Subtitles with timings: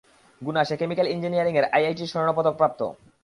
[0.41, 2.81] গুনা, সে কেমিকেল ইঞ্জিনিয়ারিংয়ের আইআইটি-র স্বর্ণপদকপ্রাপ্ত।